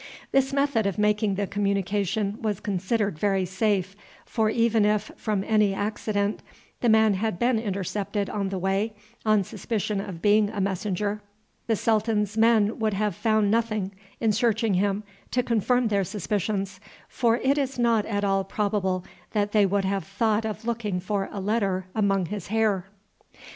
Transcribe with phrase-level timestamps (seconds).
[0.31, 5.75] This method of making the communication was considered very safe, for even if, from any
[5.75, 6.41] accident,
[6.79, 8.93] the man had been intercepted on the way,
[9.27, 11.21] on suspicion of his being a messenger,
[11.67, 17.37] the sultan's men would have found nothing, in searching him, to confirm their suspicions, for
[17.37, 21.39] it is not at all probable that they would have thought of looking for a
[21.39, 22.87] letter among his hair.